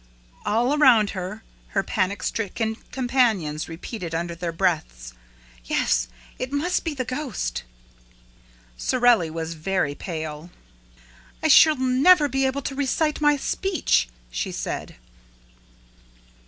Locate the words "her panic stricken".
1.77-2.77